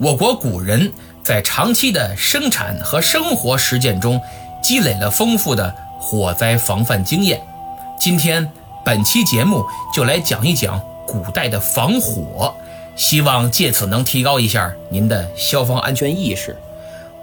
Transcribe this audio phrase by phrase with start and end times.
[0.00, 0.90] 我国古人
[1.22, 4.18] 在长期的生产和生活实践中，
[4.62, 7.38] 积累了丰富的火灾防范经验。
[7.98, 8.50] 今天
[8.82, 9.62] 本期节目
[9.94, 12.54] 就来讲一讲古代的防火，
[12.96, 16.56] 希望借此能提高一下您的消防安全意识。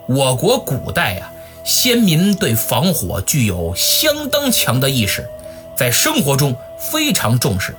[0.08, 1.32] 我国古代啊，
[1.64, 5.28] 先民对防火具有相当强的意识，
[5.76, 7.76] 在生活中非常重视。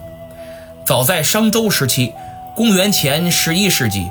[0.84, 2.12] 早在商周时期，
[2.56, 4.00] 公元前十一世纪。《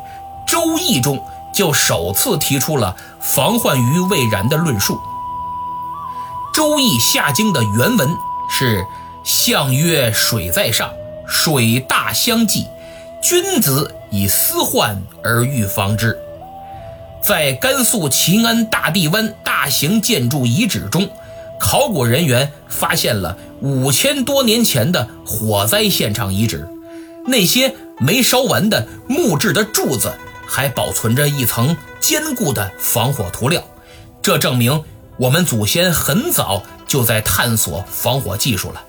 [0.57, 4.95] 周易》中就首次提出了“防患于未然”的论述。
[6.51, 8.09] 《周易》下经的原文
[8.49, 8.83] 是
[9.23, 10.89] ：“象曰：水在上，
[11.27, 12.65] 水大相济，
[13.21, 16.17] 君子以思患而预防之。”
[17.21, 21.07] 在甘肃秦安大地湾大型建筑遗址中，
[21.59, 26.67] 考古人员发现了五千多年前的火灾现场遗址，
[27.27, 30.11] 那些没烧完的木质的柱子。
[30.47, 33.61] 还保存着一层坚固的防火涂料，
[34.21, 34.83] 这证明
[35.17, 38.83] 我们祖先很早就在探索防火技术了。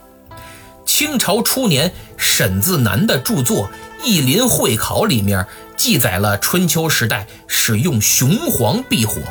[0.86, 3.69] 清朝初年，沈自南的著作
[4.05, 9.16] 《义林会考》里面记载了春秋时代使用雄黄避火。《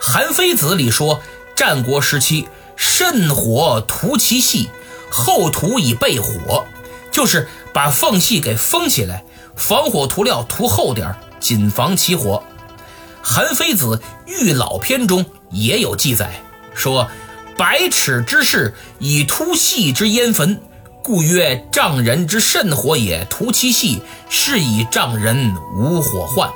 [0.00, 1.20] 韩非子》里说，
[1.56, 4.70] 战国时期慎火涂其隙，
[5.10, 6.64] 后涂以备火，
[7.10, 9.24] 就是把缝隙给封起来，
[9.56, 11.18] 防火涂料涂厚点儿。
[11.40, 12.42] 谨防起火，
[13.22, 16.42] 《韩非子·御老篇》中也有记载，
[16.74, 17.08] 说
[17.56, 20.60] ：“百尺之室，以突细之烟焚，
[21.02, 23.24] 故曰丈人之甚火也。
[23.30, 26.50] 涂其细，是以丈人无火患。”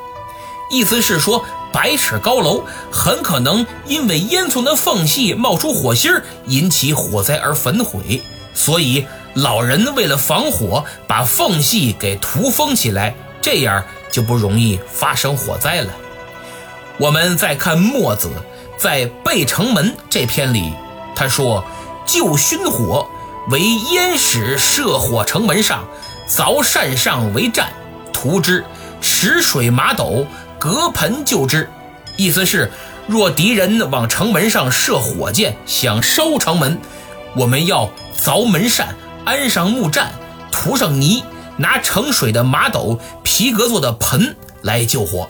[0.71, 6.11] 意思是说，百尺高楼很可能因为烟囱的缝隙冒出火星
[6.47, 8.23] 引起火灾而焚毁，
[8.55, 13.85] 所以老人为了防火，把缝隙给涂封起来，这样。
[14.13, 15.93] 就不容易发生火灾了。
[16.99, 18.31] 我们再看墨子
[18.77, 20.73] 在《背城门》这篇里，
[21.17, 21.65] 他说
[22.07, 23.09] ：“就熏火，
[23.49, 25.85] 为烟使射火城门上，
[26.29, 27.73] 凿扇上为战，
[28.13, 28.65] 涂之，
[29.01, 30.27] 池水马斗，
[30.61, 31.69] 隔盆救之。”
[32.17, 32.71] 意思是，
[33.07, 36.79] 若敌人往城门上射火箭，想烧城门，
[37.35, 37.91] 我们要
[38.23, 38.95] 凿门扇，
[39.25, 40.13] 安上木栈，
[40.53, 41.25] 涂上泥。
[41.59, 45.29] 拿盛水的马斗、皮革做的盆来救火。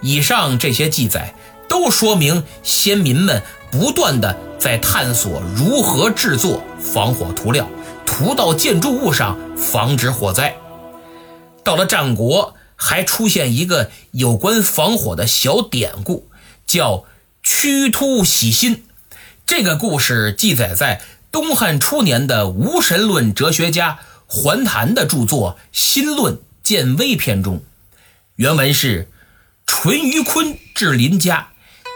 [0.00, 1.34] 以上这些记载
[1.68, 7.68] 都说明先民们不断的在探索如何制作防火涂料，
[8.04, 10.56] 涂到建筑物上，防止火灾。
[11.62, 16.28] 到了战国，还出现一个有关防火的小典故，
[16.66, 17.04] 叫
[17.42, 18.84] “屈突洗心”。
[19.46, 21.00] 这个故事记载在
[21.32, 23.98] 东汉初年的无神论哲学家。
[24.34, 27.62] 桓谭的著作《新论·见微篇》中，
[28.34, 29.08] 原文是
[29.64, 31.50] ：“淳于髡至邻家，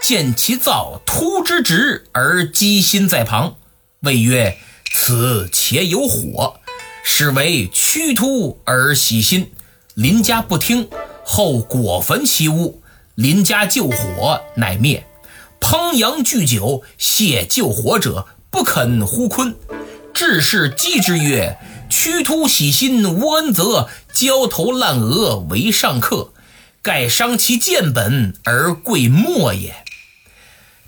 [0.04, 3.56] 见其灶突之直而积心在旁，
[4.02, 4.56] 谓曰
[4.94, 6.60] ：‘此且有火，
[7.02, 9.50] 是为屈突而喜心。’
[9.94, 10.88] 邻家不听，
[11.24, 12.80] 后果焚其屋。
[13.16, 15.04] 邻家救火，乃灭。
[15.60, 19.56] 烹羊聚酒，谢救火者，不肯呼鲲。
[20.14, 26.32] 至是击之曰。”屈突喜心无恩泽，焦头烂额为上客，
[26.82, 29.84] 盖伤其建本而贵末也。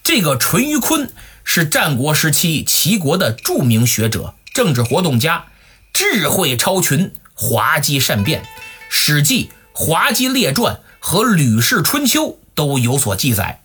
[0.02, 1.08] 这个淳于髡
[1.42, 5.46] 是战国时期齐国的著名学者、政治活动家，
[5.92, 8.42] 智慧超群，滑稽善辩，
[8.88, 13.62] 《史记》《滑稽列传》和《吕氏春秋》都有所记载。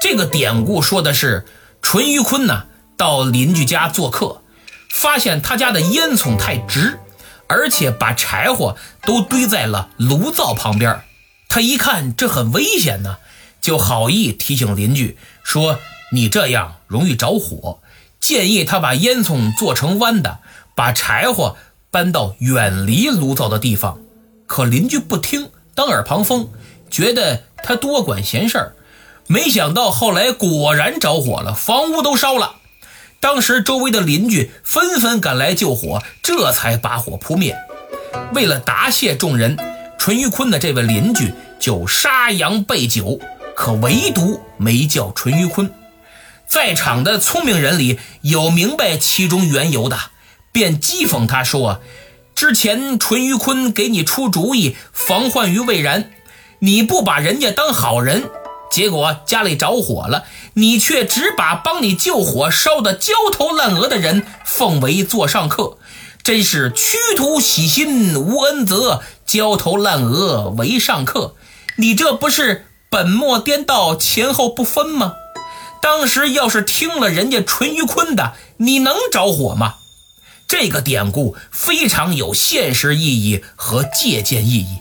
[0.00, 1.44] 这个典故说的是
[1.82, 2.66] 淳于髡呢，
[2.96, 4.37] 到邻居家做客。
[4.98, 6.98] 发现他家的烟囱太直，
[7.46, 11.02] 而且把柴火都堆在了炉灶旁边。
[11.48, 13.18] 他一看这很危险呢，
[13.60, 15.78] 就好意提醒邻居说
[16.10, 17.78] ：“你这样容易着火，
[18.18, 20.40] 建议他把烟囱做成弯的，
[20.74, 21.56] 把柴火
[21.92, 24.00] 搬到远离炉灶的地方。”
[24.48, 26.48] 可邻居不听，当耳旁风，
[26.90, 28.74] 觉得他多管闲事儿。
[29.28, 32.56] 没想到后来果然着火了，房屋都烧了。
[33.20, 37.56] 当时周围的邻居纷纷赶来救火，这才把火扑灭。
[38.32, 39.56] 为了答谢众人，
[39.98, 43.18] 淳于髡的这位邻居就杀羊备酒，
[43.56, 45.70] 可唯独没叫淳于髡。
[46.46, 49.98] 在场的聪明人里有明白其中缘由的，
[50.52, 51.80] 便讥讽他说
[52.34, 56.10] ：“之前淳于髡给你出主意，防患于未然，
[56.60, 58.30] 你不把人家当好人。”
[58.70, 60.24] 结果家里着火了，
[60.54, 65.78] 你却只把帮你救火烧得焦头烂额的人奉为座上客，
[66.22, 71.34] 真是屈突喜心无恩泽，焦头烂额为上客。
[71.76, 75.14] 你这不是本末颠倒、前后不分吗？
[75.80, 79.76] 当时要是听了人家淳于髡的，你能着火吗？
[80.48, 84.78] 这个典故非常有现实意义和借鉴意义。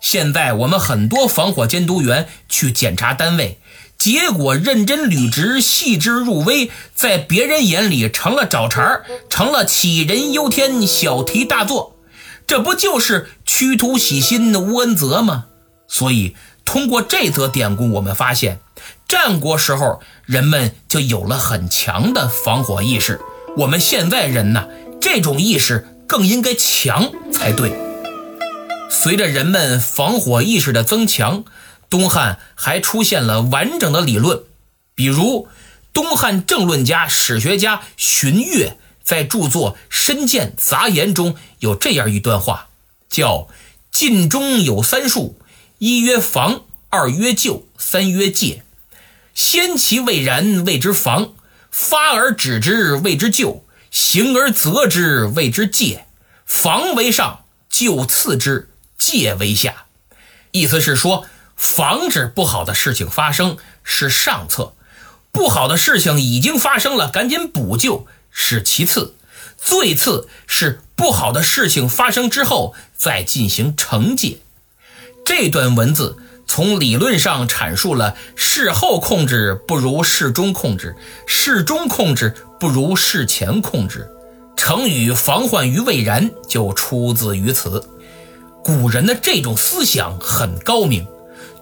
[0.00, 3.60] 现在我们很多防火监督员去检查单位，
[3.98, 11.96] 结果认真履职、细致入微，在别人眼里成了找茬成了杞人忧天、小题大做。
[12.46, 15.46] 这不就是屈徒喜心、无恩泽吗？
[15.88, 18.60] 所以，通过这则典故，我们发现，
[19.08, 23.20] 战国时候人们就有了很强的防火意识。
[23.56, 24.68] 我们现在人呢，
[25.00, 27.85] 这种意识更应该强才对。
[28.88, 31.44] 随着人们防火意识的增强，
[31.88, 34.42] 东汉还出现了完整的理论。
[34.94, 35.48] 比如，
[35.92, 42.68] 东汉政论家、史学家荀悦在著作《深鉴杂言》中有这样一段话，
[43.08, 43.48] 叫
[43.92, 45.38] “晋中有三术：
[45.78, 48.64] 一曰防，二曰救，三曰戒。
[49.34, 51.34] 先其未然，谓之防；
[51.70, 56.06] 发而止之，谓之救；行而责之，谓之戒。
[56.44, 58.70] 防为上，救次之。”
[59.06, 59.84] 戒为下，
[60.50, 61.26] 意思是说，
[61.56, 64.72] 防止不好的事情发生是上策，
[65.30, 69.14] 不好的事情已经发生了，赶紧补救是其次，
[69.56, 74.38] 最次是不好的事情发生之后再进行惩戒。
[75.24, 76.16] 这段文字
[76.48, 80.96] 从理论上阐述了事后控制不如事中控制，
[81.28, 84.10] 事中控制不如事前控制。
[84.56, 87.88] 成语“防患于未然”就出自于此。
[88.66, 91.06] 古人的这种思想很高明，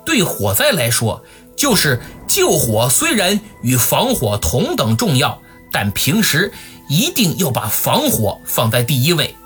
[0.06, 1.22] 对火灾来说，
[1.54, 5.38] 就是救火虽然与防火同等重要，
[5.70, 6.50] 但平时
[6.88, 9.36] 一定要把防火放在第一位。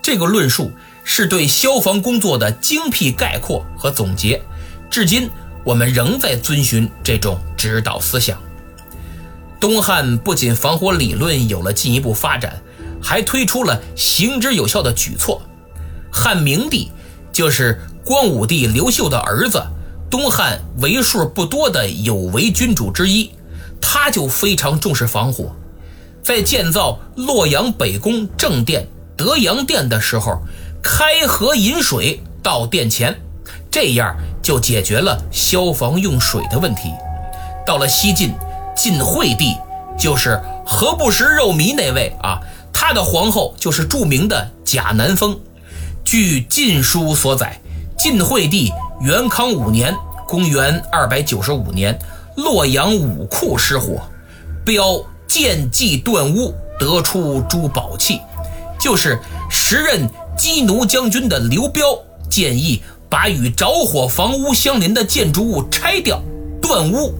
[0.00, 0.70] 这个论述
[1.02, 4.40] 是对消防工作的精辟概括和总结，
[4.88, 5.28] 至今
[5.64, 8.40] 我们仍在遵循这种指导思想。
[9.58, 12.62] 东汉不仅防火理论有了进一步发展，
[13.02, 15.42] 还推出了行之有效的举措。
[16.12, 16.92] 汉明帝
[17.32, 19.62] 就是光武帝刘秀的儿子，
[20.10, 23.30] 东汉为数不多的有为君主之一，
[23.80, 25.50] 他就非常重视防火，
[26.22, 28.86] 在建造洛阳北宫正殿
[29.16, 30.42] 德阳殿的时候，
[30.82, 33.18] 开河引水到殿前，
[33.70, 36.92] 这样就解决了消防用水的问题。
[37.66, 38.34] 到了西晋，
[38.76, 39.56] 晋惠帝
[39.98, 42.38] 就是何不食肉糜那位啊，
[42.72, 45.38] 他的皇后就是著名的贾南风。
[46.12, 47.58] 据《晋书》所载，
[47.96, 48.70] 晋惠帝
[49.00, 49.96] 元康五年
[50.28, 51.98] （公元295年），
[52.36, 53.98] 洛阳武库失火，
[54.62, 58.20] 标见计断屋，得出珠宝器。
[58.78, 59.18] 就是
[59.48, 60.06] 时任
[60.36, 61.82] 击奴将军的刘彪
[62.28, 66.20] 建议把与着火房屋相邻的建筑物拆掉，
[66.60, 67.14] 断屋。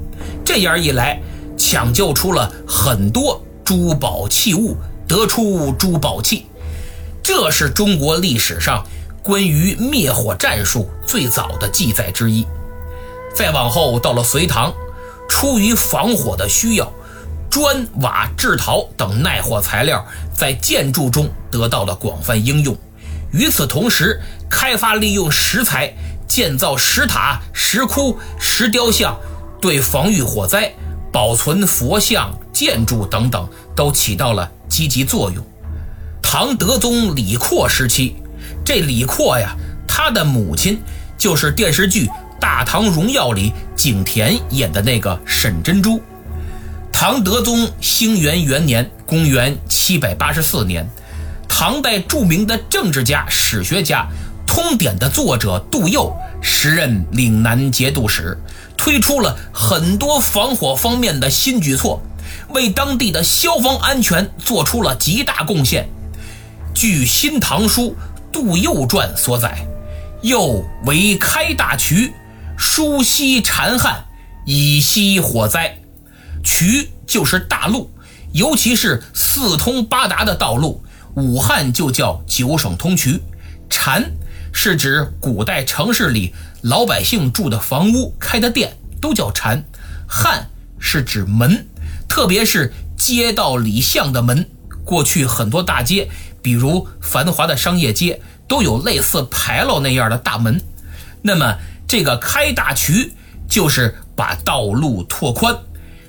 [0.45, 1.19] 这样一来，
[1.57, 4.77] 抢救出了很多珠宝器物，
[5.09, 6.45] 得出珠宝器。
[7.23, 8.85] 这是中国历史上
[9.23, 12.47] 关于灭火战术最早的记载之一。
[13.35, 14.75] 再往后，到了隋唐，
[15.29, 16.93] 出于防火的需要，
[17.49, 20.05] 砖瓦制陶等耐火材料
[20.35, 22.77] 在建筑中得到了广泛应用。
[23.33, 24.21] 与此同时，
[24.51, 25.95] 开发利用石材
[26.27, 29.17] 建造石塔、石窟、石雕像，
[29.61, 30.71] 对防御火灾、
[31.11, 35.43] 保存佛像、建筑等等都起到了积极作用。
[36.35, 38.17] 唐德宗李阔时期，
[38.65, 39.55] 这李阔呀，
[39.87, 40.81] 他的母亲
[41.19, 42.07] 就是电视剧
[42.41, 46.01] 《大唐荣耀》里景甜演的那个沈珍珠。
[46.91, 50.89] 唐德宗兴元元年（公元784年），
[51.47, 54.09] 唐代著名的政治家、史学家，
[54.49, 58.39] 《通典》的作者杜佑，时任岭南节度使，
[58.79, 62.01] 推出了很多防火方面的新举措，
[62.55, 65.87] 为当地的消防安全做出了极大贡献。
[66.75, 67.97] 据《新唐书·
[68.33, 69.67] 杜佑传》所载，
[70.23, 72.13] 佑为开大渠，
[72.57, 74.05] 疏溪缠汉，
[74.47, 75.79] 以息火灾。
[76.43, 77.91] 渠就是大路，
[78.33, 80.83] 尤其是四通八达的道路。
[81.15, 83.21] 武汉就叫九省通衢。
[83.69, 84.11] 缠
[84.53, 89.63] 是指古代城市里老百姓住的房屋、开的店都叫缠。
[90.09, 90.49] 汉
[90.79, 91.67] 是指门，
[92.09, 94.49] 特别是街道里巷的门。
[94.85, 96.09] 过去很多大街。
[96.43, 100.61] 比如繁华的商业街都有类似牌楼那样的大门，
[101.23, 101.57] 那么
[101.87, 103.13] 这个开大渠
[103.49, 105.57] 就是把道路拓宽，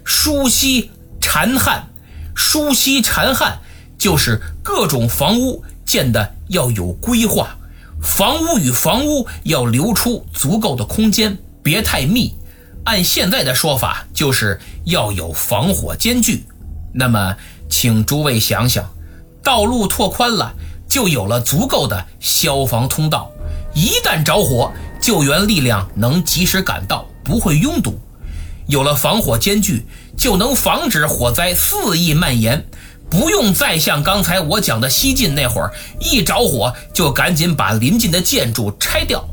[0.03, 0.89] 疏溪
[1.21, 1.87] 缠汉，
[2.35, 3.59] 疏溪缠汉
[3.97, 7.55] 就是各种房屋建的要有规划，
[8.01, 12.35] 房屋与房屋要留出足够的空间，别太密。
[12.85, 16.43] 按现在的说法，就是要有防火间距。
[16.93, 17.37] 那么，
[17.69, 18.93] 请诸位想想，
[19.43, 20.53] 道路拓宽了，
[20.87, 23.29] 就有了足够的消防通道，
[23.75, 24.71] 一旦着火，
[25.01, 27.99] 救援力量能及时赶到，不会拥堵。
[28.67, 29.85] 有了防火间距，
[30.17, 32.65] 就能防止火灾肆意蔓延，
[33.09, 39.23] 不用再像刚才我讲的西晋那会儿，一着火就赶紧把临近的建筑拆掉。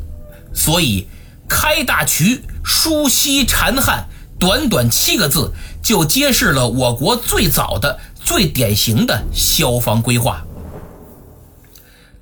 [0.52, 1.06] 所以，
[1.48, 2.44] 开大渠。
[2.62, 4.06] 疏溪缠汉，
[4.38, 5.50] 短短七个字
[5.82, 10.44] 就揭示了我国最早的、最典型的消防规划。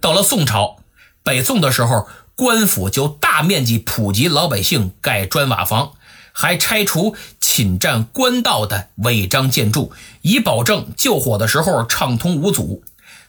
[0.00, 0.76] 到了宋朝，
[1.22, 5.92] 北宋的时候，官府就大面积普及老百姓盖砖瓦房，
[6.32, 12.82] 还拆除侵占官道的违章建筑，以保证救火的时候畅通无阻。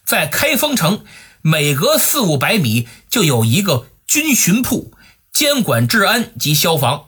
[0.05, 1.03] 在开封城，
[1.41, 4.93] 每隔四五百米就有一个军巡铺。
[5.31, 7.05] 监管治安及消防，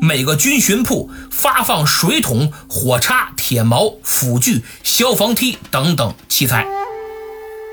[0.00, 6.66] 每个军巡铺发放水桶、火叉、铁矛、斧锯、消防梯等等器材。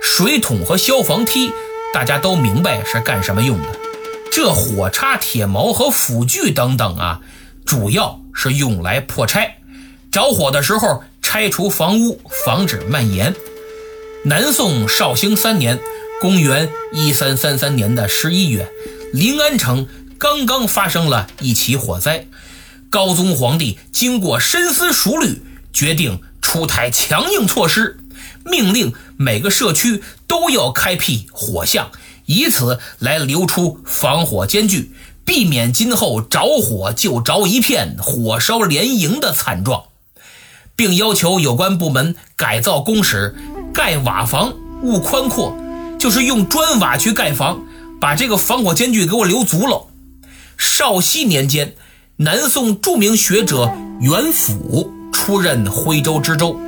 [0.01, 1.51] 水桶和消防梯，
[1.93, 3.67] 大家都明白是干什么用的。
[4.31, 7.21] 这火叉、铁矛和斧锯等等啊，
[7.65, 9.57] 主要是用来破拆。
[10.11, 13.35] 着火的时候拆除房屋，防止蔓延。
[14.23, 15.79] 南宋绍兴三年，
[16.19, 18.69] 公元一三三三年的十一月。
[19.13, 22.27] 临安城刚刚发生了一起火灾，
[22.89, 25.41] 高宗皇帝经过深思熟虑，
[25.73, 27.99] 决定出台强硬措施，
[28.45, 31.91] 命令每个社区都要开辟火巷，
[32.25, 34.91] 以此来留出防火间距，
[35.25, 39.83] 避免今后着火就着一片，火烧连营的惨状，
[40.75, 43.35] 并要求有关部门改造工时，
[43.73, 45.55] 盖瓦房勿宽阔，
[45.99, 47.61] 就是用砖瓦去盖房。
[47.97, 49.87] 把这个防火间距给我留足了。
[50.57, 51.73] 绍熙年间，
[52.17, 56.59] 南宋著名学者袁甫出任徽州知州，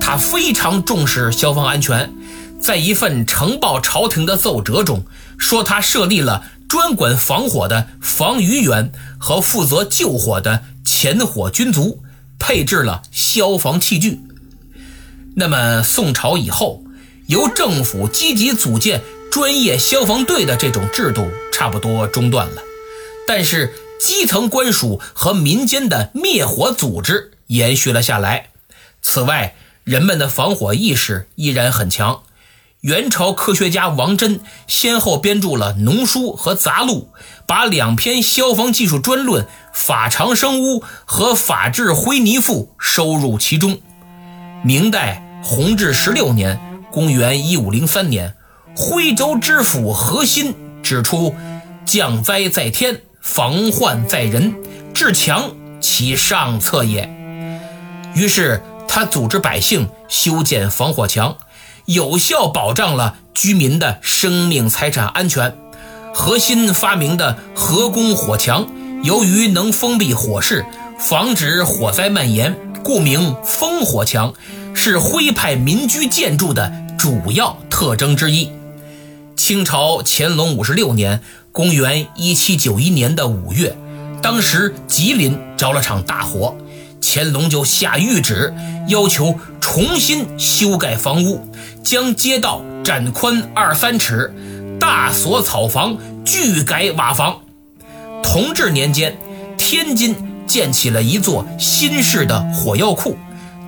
[0.00, 2.12] 他非常重视消防安全，
[2.60, 5.04] 在一份呈报朝廷的奏折中
[5.38, 12.02] 说，他设立了专管防火的防余员和负责救火的前火军卒，
[12.38, 14.20] 配置了消防器具。
[15.34, 16.82] 那么宋朝以后，
[17.26, 19.02] 由政府积极组建。
[19.32, 22.62] 专业消防队的这种制度差不多中断了，
[23.26, 28.50] 但是基层官署和民间的灭火组织延续了下来。
[29.00, 32.22] 此外，人们的防火意识依然很强。
[32.80, 37.10] 元朝科学家王真先后编著了农书和杂录，
[37.46, 43.80] 把两篇消防技术专论《法长生屋》和《法治灰泥赋》收入其中。
[44.64, 46.60] 明代弘治十六年
[46.90, 48.34] （公元1503年）。
[48.74, 51.36] 徽州知府何新指出
[51.84, 54.56] ：“降灾在天，防患在人，
[54.92, 57.08] 治强其上策也。”
[58.14, 61.36] 于是他组织百姓修建防火墙，
[61.86, 65.56] 有效保障了居民的生命财产安全。
[66.12, 68.68] 何心发明的合工火墙，
[69.02, 70.66] 由于能封闭火势，
[70.98, 74.34] 防止火灾蔓延，故名烽火墙，
[74.74, 78.52] 是徽派民居建筑的主要特征之一。
[79.34, 81.22] 清朝乾隆五十六年
[81.52, 83.76] （公元一七九一年的五月），
[84.22, 86.56] 当时吉林着了场大火，
[87.02, 88.54] 乾隆就下谕旨，
[88.88, 91.46] 要求重新修盖房屋，
[91.84, 94.34] 将街道展宽二三尺，
[94.80, 97.38] 大锁草房，俱改瓦房。
[98.22, 99.14] 同治年间，
[99.58, 100.16] 天津
[100.46, 103.18] 建起了一座新式的火药库，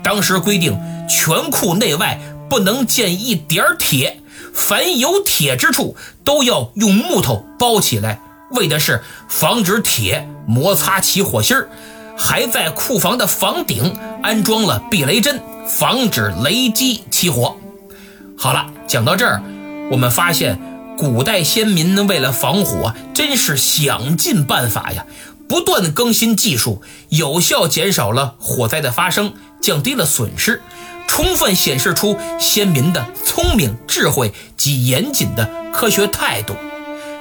[0.03, 0.75] 当时规定
[1.07, 4.21] 全库内外不能建一点铁。
[4.55, 11.69] 凡有铁之处，都要用木头包起来，为的是防止铁摩擦起火星儿。
[12.17, 17.57] 还在库房的房顶安装了避雷针，防止雷击起火。
[18.39, 19.43] 好了，讲到这儿，
[19.91, 20.61] 我们发现
[20.97, 25.05] 古代先民为了防火，真是想尽办法呀，
[25.49, 30.63] 不断更新技术，有效减少了火灾的发生，降低了损失。
[31.09, 36.55] 充分显示出先民的聪明、智慧及严谨的科学态度。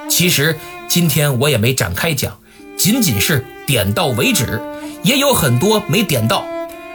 [0.10, 0.58] 其实
[0.88, 2.38] 今天我也没展开讲，
[2.78, 4.62] 仅仅是点到为止，
[5.02, 6.46] 也有很多没点到。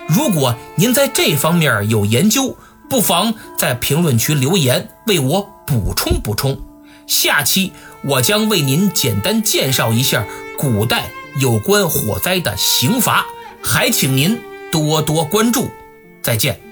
[0.07, 2.57] 如果您在这方面有研究，
[2.89, 6.59] 不妨在评论区留言为我补充补充。
[7.07, 7.73] 下期
[8.05, 10.27] 我将为您简单介绍一下
[10.59, 11.11] 古代
[11.41, 13.27] 有关火灾的刑罚，
[13.63, 14.39] 还请您
[14.71, 15.69] 多多关注。
[16.23, 16.68] 再见。